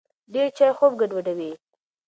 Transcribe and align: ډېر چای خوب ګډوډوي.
ډېر 0.33 0.47
چای 0.57 0.71
خوب 0.77 0.93
ګډوډوي. 1.01 1.51